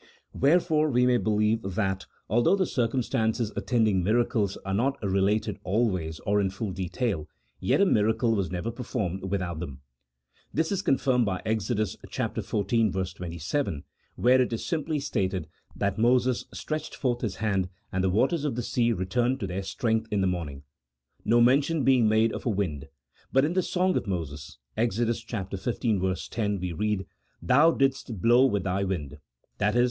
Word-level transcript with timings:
"Wherefore 0.33 0.89
we 0.89 1.05
may 1.05 1.17
believe 1.17 1.61
that, 1.61 2.07
although 2.27 2.55
the 2.55 2.65
circum 2.65 3.03
stances 3.03 3.51
attending 3.55 4.03
miracles 4.03 4.57
are 4.65 4.73
not 4.73 4.97
related 5.03 5.59
always 5.63 6.17
or 6.21 6.41
in 6.41 6.49
full 6.49 6.71
detail, 6.71 7.27
yet 7.59 7.81
a 7.81 7.85
miracle 7.85 8.33
was 8.35 8.49
never 8.49 8.71
performed 8.71 9.25
without 9.29 9.59
them. 9.59 9.81
This 10.51 10.71
is 10.71 10.81
confirmed 10.81 11.27
by 11.27 11.43
Exodus 11.45 11.97
xiv. 11.97 13.15
27, 13.15 13.83
where 14.15 14.41
it 14.41 14.51
is 14.51 14.65
simply 14.65 14.99
stated 14.99 15.47
that" 15.75 15.99
Moses 15.99 16.45
stretched 16.51 16.95
forth 16.95 17.21
his 17.21 17.35
hand, 17.35 17.69
and 17.91 18.03
the 18.03 18.09
waters 18.09 18.43
of 18.43 18.55
the 18.55 18.63
sea 18.63 18.91
returned 18.91 19.39
to 19.41 19.45
their 19.45 19.61
strength 19.61 20.07
in 20.11 20.21
the 20.21 20.25
morn 20.25 20.49
ing," 20.49 20.63
no 21.23 21.39
mention 21.41 21.83
being 21.83 22.09
made 22.09 22.33
of 22.33 22.47
a 22.47 22.49
wind; 22.49 22.87
but 23.31 23.45
in 23.45 23.53
the 23.53 23.61
song 23.61 23.95
of 23.95 24.07
Moses 24.07 24.57
(Exod. 24.75 25.09
xv. 25.09 26.27
10) 26.31 26.59
we 26.59 26.71
read," 26.73 27.05
Thou 27.49 27.69
didst 27.69 28.19
blow 28.19 28.47
with 28.47 28.63
Thy 28.63 28.83
wind 28.83 29.19
(i.e. 29.59 29.79